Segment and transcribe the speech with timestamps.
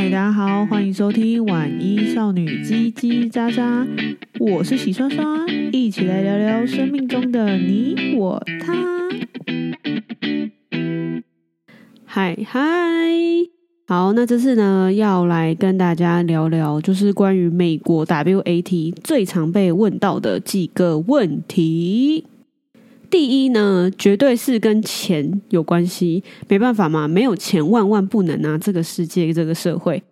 [0.00, 3.84] 嗨，大家好，欢迎收听晚一少女叽叽喳喳，
[4.38, 8.76] 我是洗刷刷，一起来聊聊生命中的你我他。
[12.04, 12.60] 嗨嗨，
[13.88, 22.24] 好，那这次呢要来跟大家聊聊，就是关于美国 WAT 最常被问到的几个问题。
[23.10, 28.58] 第一呢，绝对是跟钱有关系，没办法嘛，没有钱万万不能啊！
[28.58, 30.02] 这个世界，这个社会，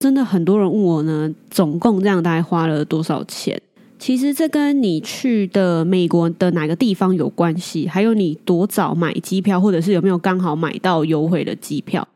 [0.00, 3.60] 真的很多人问我呢，总共这样大概花了多少钱？
[3.98, 12.06] 其实这跟你去的美国的哪个地方有关系，还有你多早买机票，或者是有没有刚好买到优惠的机票。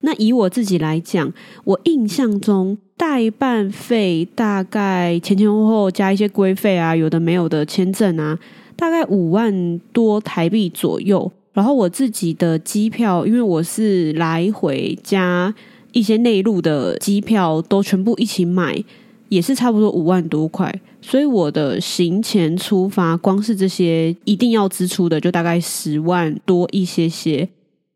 [0.00, 1.32] 那以我自己来讲，
[1.64, 8.38] 我印象中代办费大概前前后后加一些规费啊，有的没有的签证啊。
[8.76, 15.54] 大概五万多台币左右，然后我自己的机票，因为我是来回加
[15.92, 18.82] 一些内陆的机票，都全部一起买，
[19.28, 27.48] 也是差不多五万多块，所以我的行前出发，光是这些一定要支出的，就大概十万多一些些。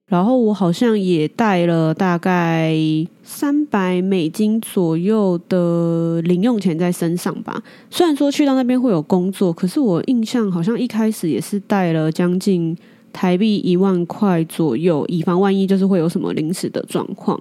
[0.08, 2.74] 然后我好像也带了大概
[3.22, 7.62] 三百美金左右的零用钱在身上吧。
[7.90, 12.74] 虽然说去到那边会有工作，可是我印象好像一开始也是带了将近
[13.12, 17.38] 台币一万块左右，以防万一就是会有什么临时的状况。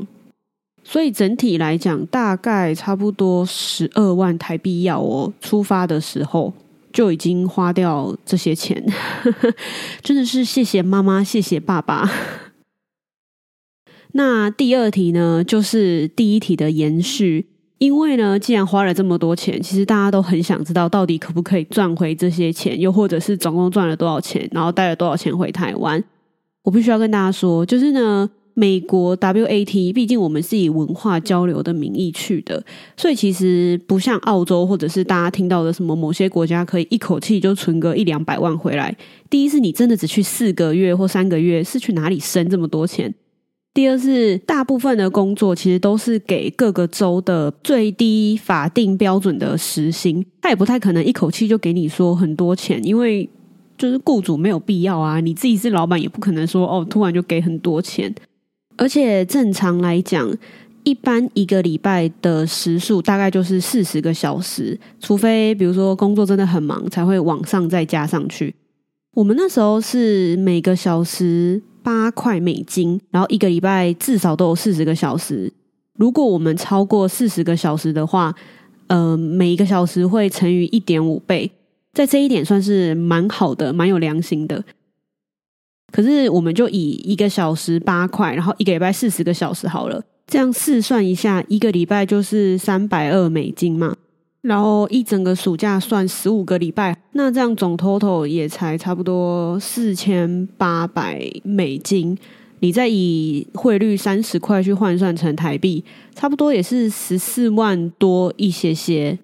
[0.83, 6.53] 所以整体来讲，大概差不多十二万台币要我出发的时候
[6.91, 8.81] 就已经花掉这些钱，
[10.03, 12.09] 真的是谢谢妈妈，谢谢爸爸。
[14.13, 17.47] 那第二题呢，就是第一题的延续。
[17.79, 26.03] 因为呢，既然花了这么多钱，其实大家都很想知道，到底可不可以赚回这些钱，又或者是总共赚了多少钱，然后带了多少钱回台湾。
[26.63, 32.65] 我必须要跟大家说，就是呢，美国 WAT，毕竟我们是以文化交流的名义去的，
[32.97, 38.97] 所以其实不像澳洲，或者是大家听到的什么某些国家可以一口气就存个一两百万回来。
[39.29, 43.13] 第一是你真的只去四个月或三个月，是去哪里生这么多钱？
[43.77, 53.29] 第二是，大部分的工作其实都是给各个州的最低法定标准的时薪，他也不太可能一口气就给你说很多钱，因为
[53.77, 58.11] 就是雇主没有必要啊，你自己是老板也不可能说哦，突然就给很多钱。
[58.77, 60.27] 而且正常来讲，
[60.83, 68.55] 一般一个礼拜的时数大概就是四十个小时，除非比如说工作真的很忙，才会往上再加上去。
[69.13, 71.61] 我们那时候是每个小时。
[71.87, 75.49] 八块美金，然后一个礼拜至少都有四十个小时。
[75.93, 78.35] 如果我们超过四十个小时的话，
[78.87, 81.49] 呃，每一个小时会乘以一点五倍，
[81.93, 84.61] 在这一点算是蛮好的，蛮有良心的。
[85.89, 93.95] 可是我们就以一个小时八块，然后一个礼拜四十个小时好了，这样试算一下，一个礼拜就是三百二美金嘛。
[94.47, 102.17] 然后一整个暑假算十五个礼拜，那这样总 total 也才差不多四千八百美金。
[102.61, 105.83] 你再以汇率三十块去换算成台币，
[106.15, 109.19] 差不多也是十四万多一些些。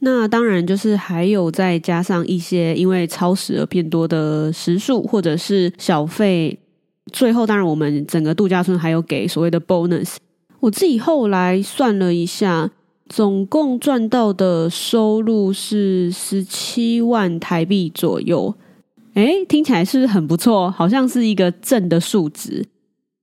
[0.00, 6.58] 那当然就是还有再加上一些因为超时而变多的时数或者是小费。
[7.12, 10.16] 最后当然我们整个度假村还有给所谓的 bonus。
[10.60, 12.70] 我自己后来算了一下。
[13.08, 18.54] 总共赚到的收入是十七万台币左右，
[19.14, 20.70] 诶，听起来是不是很不错？
[20.70, 22.64] 好像是一个正的数值。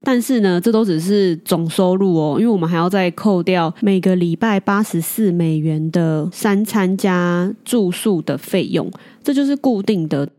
[0.02, 8.90] 但是呢，这都只是总收入哦，因为我们还要再扣掉每个礼拜八十四美元的三餐加住宿的费用，
[9.22, 10.30] 这就是固定的。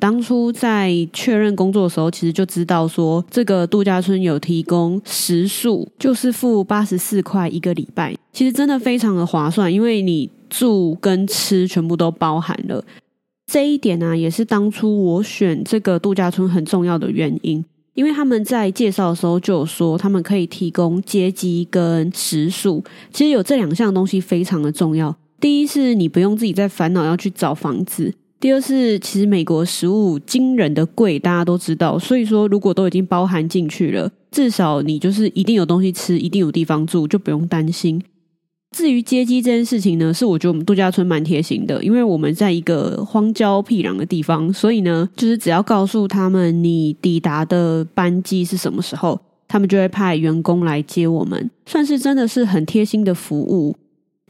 [0.00, 12.82] 当初在确认工作的时候，其实就知道说这个度假村有提供食宿，就是付八十四块一个礼拜，其实真的非常的划算，因为你住跟吃全部都包含了。
[13.46, 22.82] 这一点呢、也是当初我选这个度假村很重要的原因，因为他们在介绍的时候就有说，他们可以提供接机跟食宿，
[23.12, 25.14] 其实有这两项东西非常的重要。
[25.40, 28.14] 第一是你不用自己在烦恼要去找房子。
[28.40, 31.98] 第二是，其实美国食物惊人的贵，大家都知道。
[31.98, 38.02] 所以说，如果都已经包含进去了，至少你就是一定有东西吃，一定有地方住，就不用担心。
[38.74, 53.76] 至于接机这件事情呢，是我觉得我们度假村蛮贴心的，因为我们在一个荒郊僻壤的地方，所以呢，就是只要告诉他们你抵达的班机是什么时候，他们就会派员工来接我们，算是真的是很贴心的服务。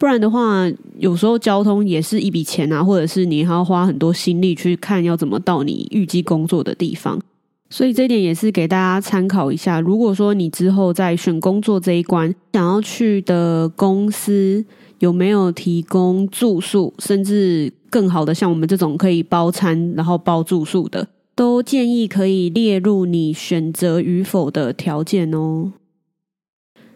[0.01, 0.67] 不然的话，
[0.97, 7.21] 有时候交通也是一笔钱啊，或者是你还要花很多心力去看要怎么到你预计工作的地方。
[7.69, 9.79] 所以这一点也是给大家参考一下。
[9.79, 14.65] 如果说你之后在选工作这一关，想要去的公司
[15.01, 25.71] 有没有提供住宿，甚至更好的像我们这种可以包餐然后包住宿的，都建议可以列入你选择与否的条件哦。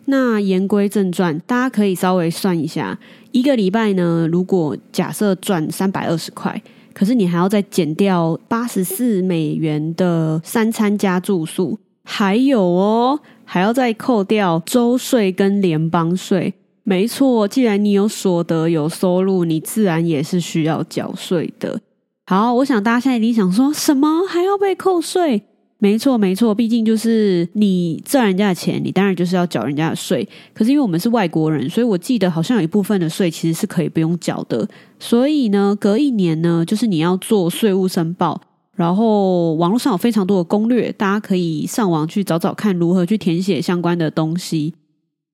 [0.07, 2.99] 那言归正传，大家可以稍微算一下，
[3.33, 6.63] 一个礼拜呢，如果假设赚三百二十块。
[6.93, 16.55] 可是你还要再减掉八十四美元的三餐加住宿，还有哦，还要再扣掉州税跟联邦税。
[16.85, 21.81] 没错，既然你有所得有收入，你自然也是需要缴税的。
[22.27, 25.43] 好，我想大家现在一定想说什么还要被扣税？
[25.79, 30.27] 没错，没错，毕竟就是你赚人家的钱，你当然就是要缴人家的税。
[30.55, 34.67] 可是因为我们是外国人，所以我记得好像有一部分的税其实是可以不用缴的。
[34.99, 38.41] 所以呢，隔一年呢，就是你要做税务申报。
[38.75, 44.75] 然后网络上有非常多的攻略，大家可以上网去找找看如何去填写相关的东西。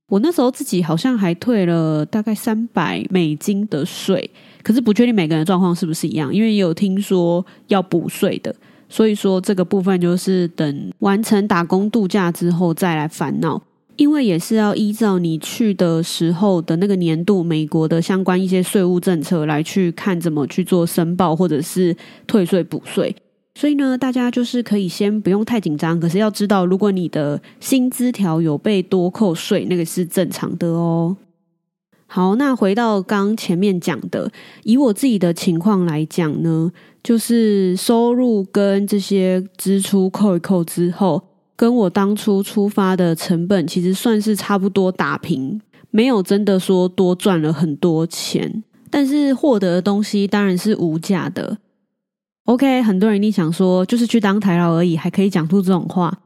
[0.09, 4.29] 我那时候自己好像还退了大概三百美金的税，
[4.63, 8.55] 可是不确定每个人的状况是不是一样，因为也有听说要补税的。
[8.91, 13.63] 所以说，这个部分就是等完成打工度假之后再来烦恼，
[13.95, 21.97] 因为也是要依照你去的时候的那个年度美国的相关一些税务政策来去看怎么去做申报或者是
[22.27, 23.15] 退税补税。
[23.55, 31.17] 所以呢，大家就是可以先不用太紧张，可是要知道，如果你的薪资条有被多扣税，那个是正常的哦。
[32.13, 34.33] 好，那回到刚前面讲的，
[34.65, 36.73] 以我自己的情况来讲呢。
[37.03, 41.23] 就是收入跟这些支出扣一扣之后，
[41.57, 45.59] 跟我当初出发的成本其实算是差不多打平，
[45.91, 51.57] 没有真的说多赚了很多钱，但是获得的东西当然是无价的。
[52.45, 56.19] OK，很多人一定想说，就是去当台劳而已，还可以讲出这种话。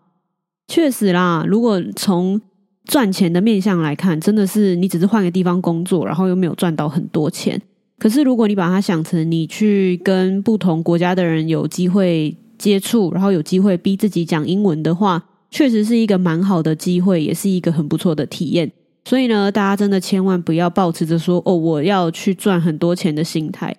[0.66, 2.40] 确实啦，如果从
[2.84, 7.60] 赚钱的面向来看，真的是你只是换个地方工作，然后又没有赚到很多钱。
[7.98, 18.70] 可是，如果你把它想成你去跟不同国家的人有机会接触，然后有机会逼自己讲英文的话，确实是一个蛮好的机会，也是一个很不错的体验。
[19.04, 23.76] 所以呢，大家真的千万不要抱持着说“哦，我要去赚很多钱”的心态。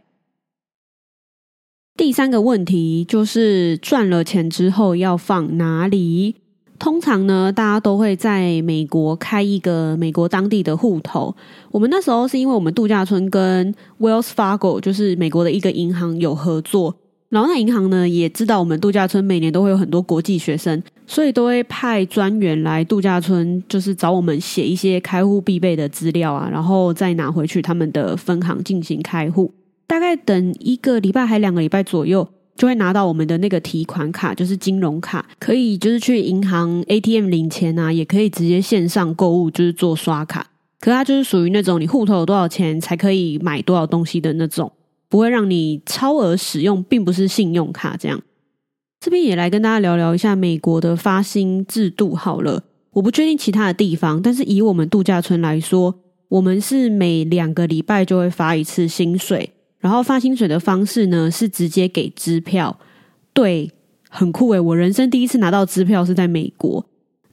[1.98, 6.36] 第三个问题就是赚了钱之后要放哪里？
[6.78, 11.34] 通常呢，大家都会在美国开一个美国当地的户头。
[11.72, 16.94] 我们那时候是因为我们度假村跟 Wells Fargo，就是美国的一个银行有合作，
[17.30, 29.52] 然后那银行呢也知道我们度假村每年都会有很多国际学生，所以都会派专员来度假村，就是找我们写一些开户必备的资料啊，然后再拿回去他们的分行进行开户。
[29.88, 32.28] 大概等一个礼拜还两个礼拜左右。
[32.56, 40.48] 就会拿到我们的那个提款卡，就是金融卡，可以就是去银行 ATM 领钱啊，也可以直接线上购物，就是做刷卡。
[40.80, 44.72] 可它就是属于那种你户头有多少钱才可以买多少东西的那种，
[45.10, 48.22] 不会让你超额使用，并不是信用卡这样。
[49.00, 52.64] 这边也来跟大家聊聊一下美国的发薪制度好了。
[52.92, 55.96] 我不确定其他的地方，但是以我们度假村来说，
[56.30, 59.52] 我们是每两个礼拜就会发一次薪水。
[59.86, 62.76] 然后发薪水的方式呢，是直接给支票，
[63.34, 63.70] 对，
[64.10, 66.84] 很酷诶，我人生第一次拿到支票是在美国。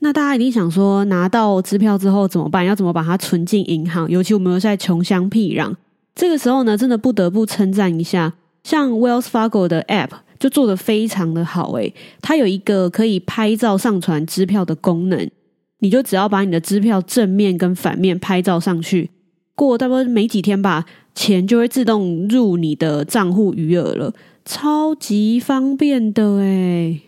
[0.00, 2.62] 那大家一定想说，拿到支票之后怎么办？
[2.62, 4.06] 要怎么把它存进银行？
[4.10, 5.74] 尤其我们又在穷乡僻壤，
[6.14, 15.30] 这个时候呢，真的不得不称赞一下，像 Wells Fargo 的 App 就做得非常的好诶，它有一个可以拍照上传支票的功能，
[15.78, 19.08] 你就只要把你的支票正面跟反面拍照上去。
[19.54, 27.02] 过大概没几天吧，钱就会自动入你的账户余额了，超级方便的诶。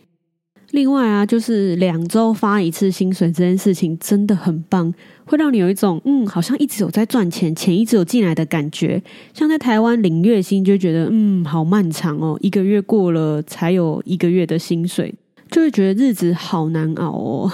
[0.71, 4.93] 另外啊，就是两周发一次薪水这件事情真的很棒，
[5.25, 9.01] 会让你有一种嗯，好像一直有在赚钱，钱一直有进来的感觉。
[9.33, 15.15] 像在台湾领月薪，就觉得嗯，好漫长哦，一个月过了才有一个月的薪水，
[15.49, 17.53] 就会觉得日子好难熬哦。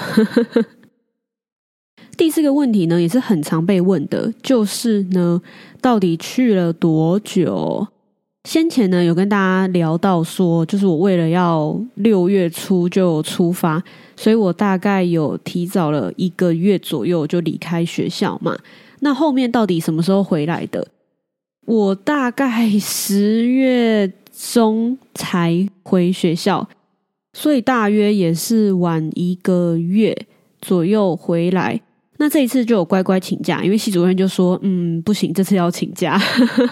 [2.21, 5.41] 第四个问题呢，也是很常被问的，就是呢，
[5.81, 7.89] 到底去了多久？
[8.45, 13.83] 先前呢，有跟大家聊到说，就是我为了要六月初就出发，
[14.19, 18.55] 所以我大概有提早了一个月左右就离开学校嘛。
[18.99, 20.89] 那后面到底什么时候回来的？
[21.65, 26.69] 我大概十月中才回学校，
[27.33, 30.27] 所以大约也是晚一个月
[30.61, 31.81] 左右回来。
[32.21, 36.21] 那这一次就有乖乖请假，因为系主任就说，嗯，不行，这次要请假。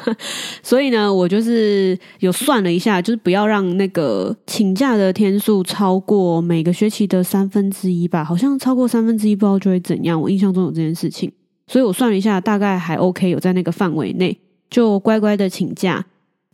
[0.62, 10.21] 所以呢，我就是有算了一下，就是不要让那个请假的天数超过每个学期的三分之一吧，好像超过三分之一不知道就会怎样。
[10.21, 11.33] 我印象中有这件事情，
[11.67, 14.38] 所以我算了一下，大概还 OK，有在那个范围内，
[14.69, 16.05] 就乖乖的请假。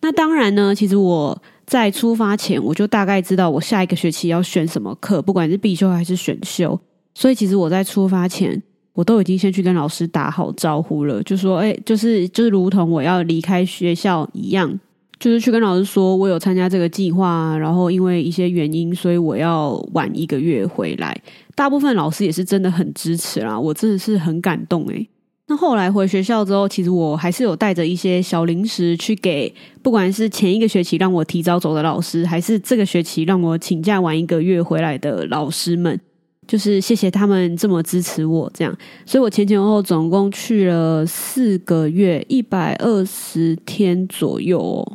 [0.02, 6.78] 那当然呢，其实我在出发前，我就大概知道我下一个学期要选什么课，不管是必修还是选修。
[7.16, 8.62] 所以其实我在出发前，
[8.94, 14.78] 我都已经先去跟老师打好招呼了，就说：“哎，就是就是，如同我要离开学校一样，
[15.18, 21.16] 就是去跟老师说我有参加这个计划，然后因为一些原因，所以我要晚一个月回来。
[21.56, 25.08] 大部分老师也是真的很支持啦，我真的是很感动诶。
[25.48, 36.00] 那后来回学校之后，其实我还是有带着一些小零食去给，不管是前一个学期让我提早走的老师，还是这个学期让我请假晚一个月回来的老师们。”
[36.46, 44.86] 就是谢谢他们这么支持我，这样，所以我前前后后总共去了四个月，一百二十天左右。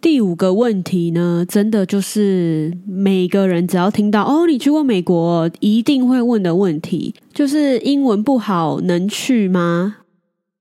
[0.00, 9.96] 第五个问题呢，真的就是每个人只要听到哦，你去过美国，一定会问的问题，就是英文不好能去吗？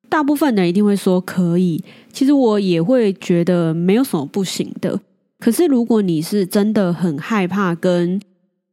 [0.07, 1.83] 大部分的人一定会说可以，
[2.13, 4.99] 其实我也会觉得没有什么不行的。
[5.39, 8.21] 可是如果你是真的很害怕跟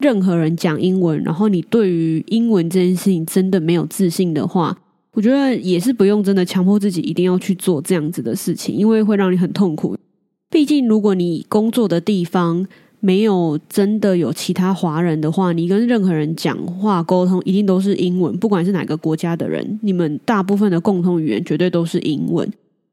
[0.00, 4.76] 任何人讲英文，然后你对于英文这件事情真的没有自信的话，
[5.12, 9.96] 我觉得也是不用真的强迫自己一定要去做这样子的事情，因为会让你很痛苦。
[10.50, 12.66] 毕竟，如果你工作的地方
[12.98, 22.50] 没有真的有其他华人的话，你跟任何人讲话沟通一定都是英文，不管是哪个国家的人，你们大部分的共同语言绝对都是英文。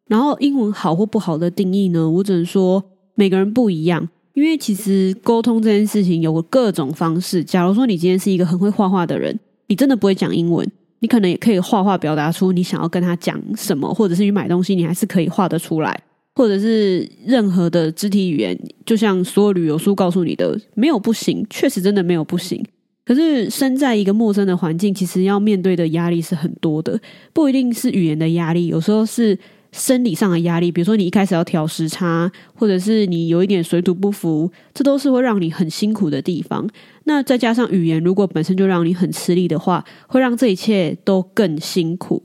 [0.08, 2.84] 然后，英文好或不好的定义呢，我只能说
[3.16, 4.08] 每个人不一样。
[4.38, 7.44] 因为其实沟通这件事情有各种方式。
[7.44, 10.64] 假如说你今天是一个很会画画的人，你真的不会讲英文，
[11.00, 16.00] 你可能也可以画画表达出你想要跟他讲什么，或者是你买东西，你还是可以画得出来，
[16.36, 22.64] 或者是任何的肢体语言，就像所有旅游书告诉你的，没有不行，确实真的没有不行。
[23.04, 27.00] 可是身在一个陌生的环境，其实要面对的压力是很多的，
[27.34, 29.36] 不一定是语言的压力，有时候是。
[29.72, 36.68] 生理上的压力，比如说你一开始要调时差，或者是你有一点水土不服，这都是会让你很辛苦的地方。
[37.04, 42.24] 那再加上语言，如果本身就让你很吃力的话，会让这一切都更辛苦。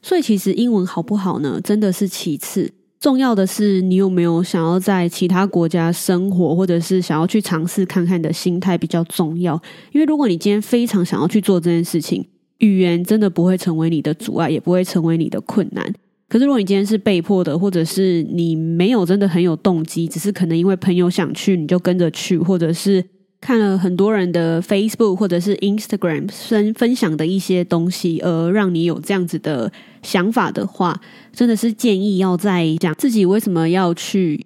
[0.00, 1.60] 所以其实英文好不好呢？
[1.62, 2.70] 真的是其次，
[3.00, 9.60] 重要的是你有没有想要在其他国家生活，或者是想要去尝试看看的心态比较重要。
[9.92, 12.24] 因为如果你今天非常想要去做这件事情，
[12.58, 15.92] 语言真的不会成为你的阻碍，也不会成为你的困难。
[16.28, 23.02] 可是，如果你今天是被迫的，或者是你没有真的很有动机，只是可能因为朋友想去，你就跟着去，或者是
[23.40, 31.00] 看了很多人的 Facebook 或者是 Instagram 分分享的一些东西，而让你有这样子的想法的话，
[31.32, 34.44] 真的是建议要再讲自己为什么要去。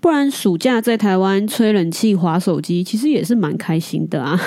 [0.00, 4.40] 不然，暑假在台湾吹冷气、滑手机，其实也是蛮开心的啊。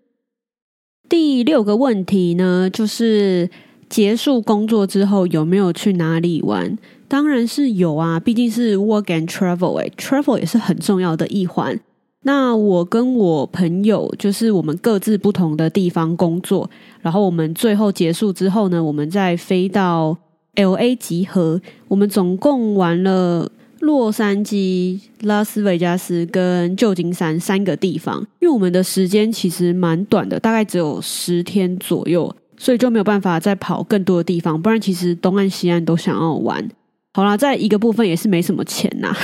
[1.08, 3.48] 第六个问题呢，就是。
[3.90, 6.78] 结束工作之后有没有去哪里玩？
[7.08, 11.78] 当然是有啊，毕竟是 work and travel，哎，travel 也是很重要的一环。
[12.22, 16.70] 那我跟我朋友就是我们各自不同的地方工作，
[17.00, 20.16] 然后我们最后结束之后呢，我们再飞到
[20.54, 21.60] LA 集合。
[21.88, 32.32] 我们总共玩了洛杉矶、拉斯维加斯跟旧金山三个地方，因为我们的时间其实蛮短的，大概只有十天左右。
[32.60, 36.68] 所以就没有办法再跑更多的地方，不然其实东岸西岸都想要玩。
[37.14, 39.16] 好啦，在一个部分也是没什么钱呐。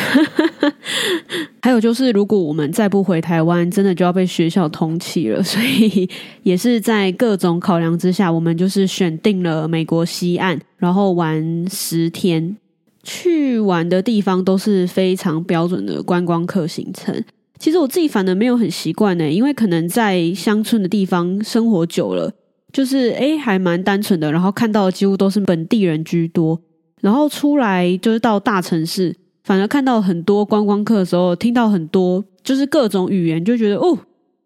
[1.60, 5.42] 还有就是，如果我们再不回台湾，真的就要被学校通缉了。
[5.44, 6.08] 所以
[6.42, 12.56] 也是在各种考量之下，我们就是选定了美国西岸，然后玩十天。
[13.04, 17.22] 去玩的地方都是非常标准的观光客行程。
[17.58, 22.32] 其实我自己反而没有很习惯呢，因为可能在乡村的地方生活久了。
[22.76, 26.60] 就是诶，还蛮单纯的，然后看到的几乎都是本地人居多，
[27.00, 33.98] 然后出来就是到大城市，反而看到很多观光客的时候，听到很多就是各种语言，就觉得哦，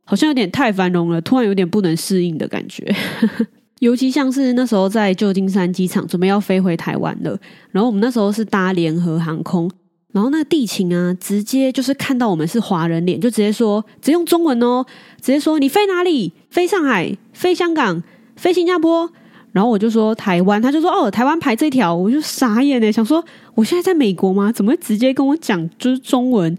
[0.04, 2.94] 好像有点太繁荣了，突然有点不能适应的感觉。
[3.80, 7.36] 尤其像是那时候在旧金山机场准备要飞回台湾了，
[7.72, 9.68] 然后我们那时候是搭联合航空，
[10.12, 14.86] 然后那个地勤啊，直接就是看到我们是华人脸，就直接说，直接用中文哦，
[15.20, 16.32] 直接说你飞哪里？
[16.48, 17.16] 飞上海？
[17.32, 18.00] 飞香港？
[18.40, 19.06] 飞新加坡，
[19.52, 23.22] 然后我就说台湾，他就说哦，台湾排这条，我就傻眼呢，想说
[23.54, 24.50] 我现在在美国吗？
[24.50, 26.56] 怎么会直接跟我讲就是中文？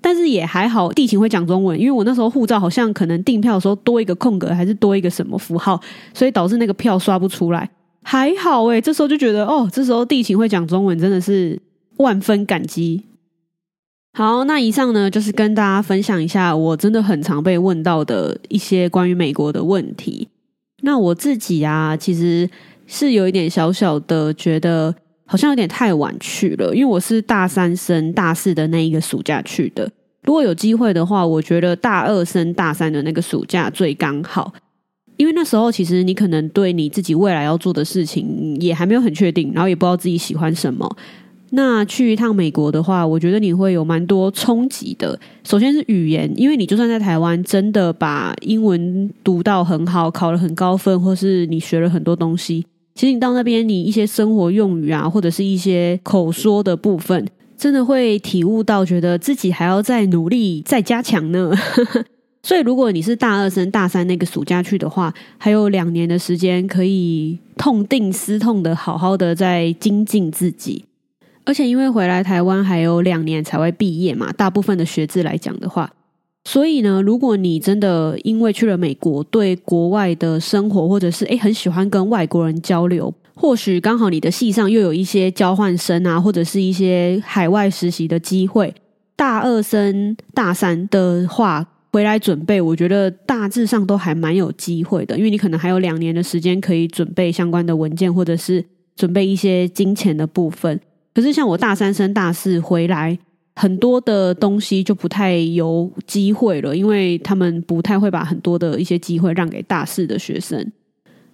[0.00, 5.80] 但是也还好，地勤会讲中文，因为我那时候护照好像可能订票的时候多一个空格，还是多一个什么符号，
[6.14, 7.68] 所以导致那个票刷不出来。
[8.04, 11.60] 还好诶，这时候就觉得哦，这时候地勤会讲中文，真的是
[11.96, 13.02] 万分感激。
[14.12, 20.28] 好，那以上呢，就是跟大家分享一下我真的很常被问到的一些关于美国的问题。
[20.84, 22.48] 那我自己啊，其实
[22.86, 29.90] 是有一点小小的觉得，好像有点太晚去了，因为我是大三升大四的那一个暑假去的。
[30.22, 34.52] 如果有机会的话，我觉得大二升大三的那个暑假最刚好，
[35.16, 40.96] 因为那时候其实你可能对你自己未来要做的事情也还没有很确定，然后也不知道自己喜欢什么。
[41.56, 45.16] 那去一趟美国的话，我觉得你会有蛮多冲击的。
[45.44, 57.24] 首先是语言，因为你就算在台湾真的把英文读到很好，考了很高分，或是你学了很多东西，其实你到那边，你一些生活用语啊，或者是一些口说的部分，
[57.56, 61.52] 真的会体悟到，觉得自己还要再努力、再加强呢。
[62.42, 70.84] 所以，如果你是大二升大三那个暑假去的话，还有两年的时间可以痛定思痛的，好好的再精进自己。
[71.44, 75.92] 而且因为回来台湾还有两年才会毕业嘛，大部分的学制来讲的话，
[76.44, 88.74] 所以呢，如果你真的因为去了美国，对国外的生活，或者是诶很喜欢跟外国人交流，或许刚好你的系上又有一些交换生啊，或者是一些海外实习的机会，
[89.14, 98.64] 大二升大三的话回来准备，我觉得大致上都还蛮有机会的，因为你可能还有两年的时间可以准备相关的文件，或者是
[98.96, 100.80] 准备一些金钱的部分。
[101.14, 103.16] 可是像我大三升大四回来，
[103.54, 110.72] 很多的东西就不太有机会了，因为他们不太会把很多的一些机会让给大四的学生。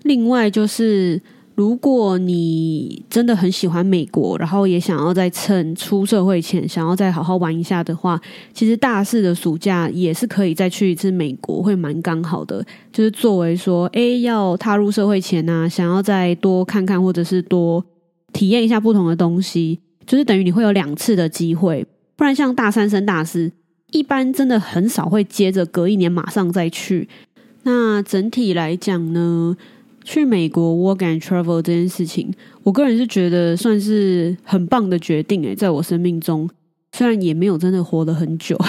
[0.03, 1.19] 另外就是，
[1.55, 8.21] 如果你真的很喜欢美国，然后也想要再趁出社会前想要再好好玩一下的话，
[8.53, 12.63] 其实大四的暑假也是可以再去一次美国，会蛮刚好的。
[12.93, 17.83] 就是作为说，诶，要踏入社会前呢，想要再多看看，或者是多。
[18.33, 23.53] 体验一下不同的东西，就是等于你会有两次的机会，不然像大三升大四，
[23.93, 27.09] 一般真的很少会接着隔一年马上再去。
[27.63, 29.57] 那整体来讲呢，
[30.03, 32.33] 去美国 work and travel 这件事情，
[32.63, 36.49] 我个人是觉得算是很棒的决定诶，在我生命中，
[36.93, 38.57] 虽然也没有真的活了很久。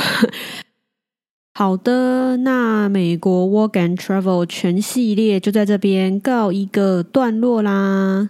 [1.53, 8.29] 好的，那美国 work and travel 全系列就在这边告一个段落啦。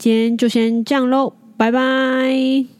[0.00, 2.79] 今天就先这样喽，拜拜。